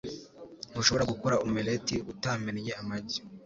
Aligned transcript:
Ntushobora 0.71 1.09
gukora 1.11 1.35
omelette 1.45 1.95
utamennye 2.11 2.71
amagi. 2.81 3.19